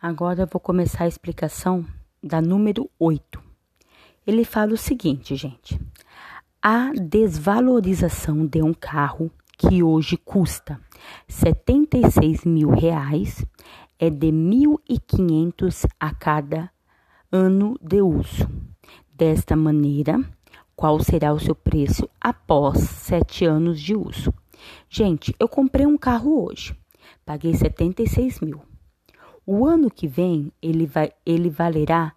[0.00, 1.84] Agora eu vou começar a explicação
[2.22, 3.42] da número 8.
[4.24, 5.76] Ele fala o seguinte, gente:
[6.62, 10.80] a desvalorização de um carro que hoje custa
[11.26, 13.44] 76 mil reais
[13.98, 16.70] é de 1.500 a cada
[17.32, 18.48] ano de uso.
[19.12, 20.20] Desta maneira,
[20.76, 24.32] qual será o seu preço após sete anos de uso?
[24.88, 26.72] Gente, eu comprei um carro hoje,
[27.26, 28.62] paguei 76 mil.
[29.50, 32.14] O ano que vem ele, vai, ele valerá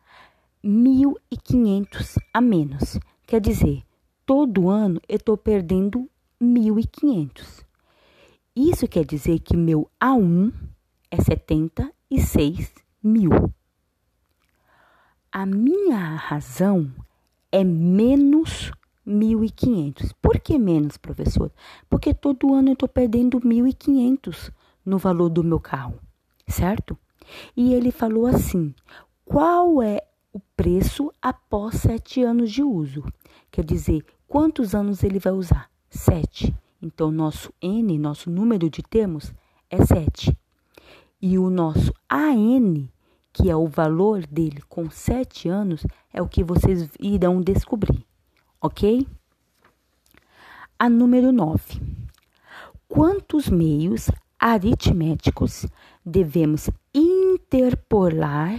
[0.62, 3.00] 1.500 a menos.
[3.26, 3.84] Quer dizer,
[4.26, 6.10] todo ano eu estou perdendo
[6.42, 7.64] 1.500.
[8.54, 10.52] Isso quer dizer que meu A1
[11.10, 12.70] é 76
[13.02, 13.32] mil.
[15.32, 16.92] A minha razão
[17.50, 18.74] é menos
[19.08, 20.14] 1.500.
[20.22, 21.50] Por que menos, professor?
[21.90, 24.52] Porque todo ano eu estou perdendo 1.500
[24.86, 25.98] no valor do meu carro,
[26.46, 27.00] certo?
[27.56, 28.74] E ele falou assim:
[29.26, 30.02] qual é
[30.34, 33.04] o preço após sete anos de uso?
[33.50, 35.70] Quer dizer, quantos anos ele vai usar?
[35.90, 36.56] Sete.
[36.82, 39.34] Então, nosso N, nosso número de termos,
[39.70, 40.36] é sete.
[41.22, 42.88] E o nosso AN,
[43.32, 48.06] que é o valor dele com sete anos, é o que vocês irão descobrir,
[48.60, 49.08] ok?
[50.80, 51.80] A número 9.
[52.88, 55.68] Quantos meios aritméticos
[56.04, 56.70] devemos
[57.52, 58.58] interpolar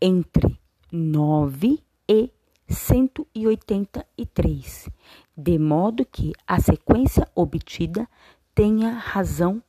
[0.00, 0.58] entre
[0.90, 2.30] 9 e
[2.66, 4.88] 183,
[5.36, 8.08] de modo que a sequência obtida
[8.54, 9.62] tenha razão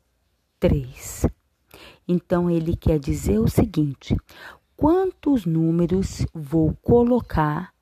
[0.62, 1.26] 3.
[2.08, 4.16] Então, ele quer dizer o seguinte:
[4.78, 7.74] quantos números vou colocar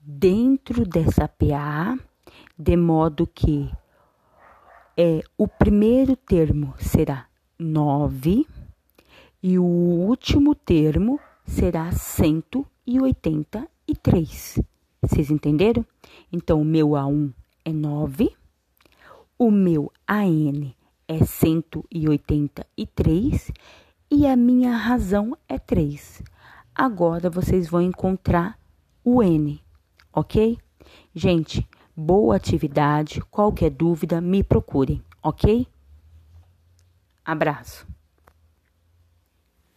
[0.00, 1.96] dentro dessa PA,
[2.58, 3.70] de modo que
[4.96, 8.44] é, o primeiro termo será 9
[9.42, 14.60] e o último termo será 183.
[15.02, 15.84] Vocês entenderam?
[16.32, 17.32] Então, o meu A1
[17.64, 18.36] é 9,
[19.38, 20.72] o meu AN
[21.06, 23.50] é 183
[24.10, 26.22] e a minha razão é 3.
[26.74, 28.58] Agora vocês vão encontrar
[29.04, 29.62] o N,
[30.12, 30.58] ok?
[31.14, 31.64] Gente,
[32.00, 33.20] Boa atividade.
[33.22, 35.66] Qualquer dúvida, me procurem, ok?
[37.24, 37.84] Abraço.